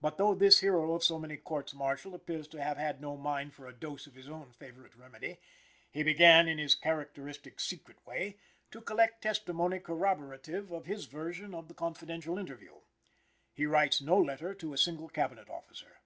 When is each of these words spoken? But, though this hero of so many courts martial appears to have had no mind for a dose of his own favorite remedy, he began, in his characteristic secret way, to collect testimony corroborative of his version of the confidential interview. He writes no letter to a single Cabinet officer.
But, 0.00 0.16
though 0.16 0.34
this 0.34 0.60
hero 0.60 0.94
of 0.94 1.04
so 1.04 1.18
many 1.18 1.36
courts 1.36 1.74
martial 1.74 2.14
appears 2.14 2.48
to 2.48 2.62
have 2.62 2.78
had 2.78 3.02
no 3.02 3.18
mind 3.18 3.52
for 3.52 3.66
a 3.66 3.72
dose 3.74 4.06
of 4.06 4.14
his 4.14 4.30
own 4.30 4.54
favorite 4.54 4.94
remedy, 4.94 5.40
he 5.90 6.02
began, 6.02 6.48
in 6.48 6.56
his 6.56 6.74
characteristic 6.74 7.60
secret 7.60 7.98
way, 8.06 8.38
to 8.70 8.80
collect 8.80 9.20
testimony 9.20 9.78
corroborative 9.78 10.72
of 10.72 10.86
his 10.86 11.04
version 11.04 11.52
of 11.52 11.68
the 11.68 11.74
confidential 11.74 12.38
interview. 12.38 12.76
He 13.52 13.66
writes 13.66 14.00
no 14.00 14.16
letter 14.18 14.54
to 14.54 14.72
a 14.72 14.78
single 14.78 15.10
Cabinet 15.10 15.50
officer. 15.50 16.00